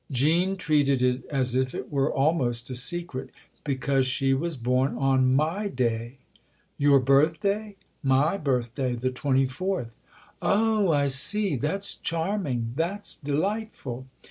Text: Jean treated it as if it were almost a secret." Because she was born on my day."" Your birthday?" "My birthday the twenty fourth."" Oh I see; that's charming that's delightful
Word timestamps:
Jean 0.09 0.57
treated 0.57 1.03
it 1.03 1.23
as 1.27 1.53
if 1.53 1.75
it 1.75 1.91
were 1.91 2.11
almost 2.11 2.67
a 2.71 2.73
secret." 2.73 3.29
Because 3.63 4.07
she 4.07 4.33
was 4.33 4.57
born 4.57 4.97
on 4.97 5.35
my 5.35 5.67
day."" 5.67 6.17
Your 6.79 6.99
birthday?" 6.99 7.75
"My 8.17 8.35
birthday 8.35 8.95
the 8.95 9.11
twenty 9.11 9.45
fourth."" 9.45 9.95
Oh 10.41 10.91
I 10.91 11.05
see; 11.05 11.55
that's 11.55 11.93
charming 11.93 12.73
that's 12.75 13.13
delightful 13.15 14.07